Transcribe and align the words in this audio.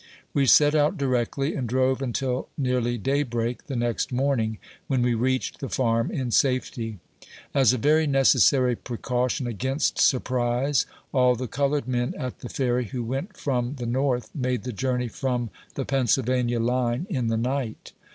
We 0.33 0.47
set 0.47 0.73
out 0.73 0.97
directly, 0.97 1.53
and 1.53 1.69
drove 1.69 2.01
until 2.01 2.49
nearly 2.57 2.97
day 2.97 3.21
break 3.21 3.67
the 3.67 3.75
next 3.75 4.11
morning, 4.11 4.57
when 4.87 5.03
we 5.03 5.13
reached 5.13 5.59
the 5.59 5.69
l?arm 5.79 6.09
in 6.09 6.31
safety. 6.31 6.97
As 7.53 7.71
a 7.71 7.77
very 7.77 8.07
necessary 8.07 8.75
precaution 8.75 9.45
against 9.45 9.99
surprise, 10.01 10.87
all 11.13 11.35
the 11.35 11.47
colored 11.47 11.87
men 11.87 12.15
at 12.17 12.39
the 12.39 12.49
Ferry 12.49 12.85
who 12.85 13.03
went 13.03 13.37
from 13.37 13.75
the 13.75 13.85
North, 13.85 14.31
made 14.33 14.63
the 14.63 14.73
journey 14.73 15.07
from 15.07 15.51
the 15.75 15.85
Pennsylvania 15.85 16.59
line 16.59 17.05
in 17.07 17.27
the 17.27 17.37
night. 17.37 17.91